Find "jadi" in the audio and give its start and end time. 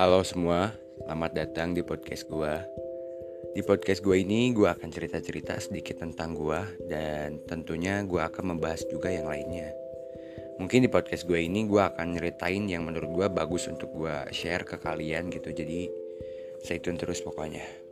15.52-15.92